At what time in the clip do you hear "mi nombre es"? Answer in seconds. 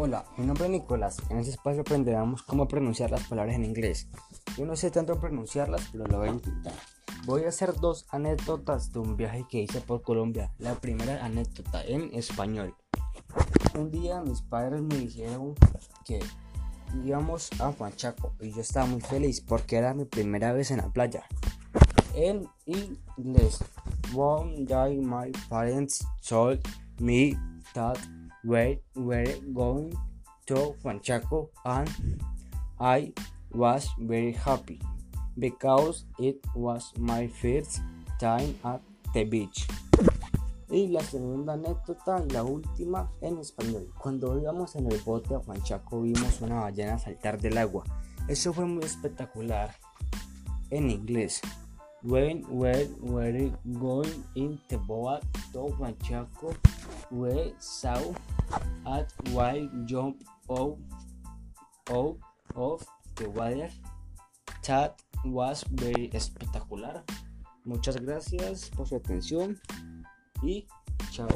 0.36-0.70